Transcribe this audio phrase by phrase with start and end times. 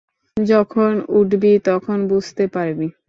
[0.37, 2.87] যখন উঠবি তখন বুঝতে পারবি।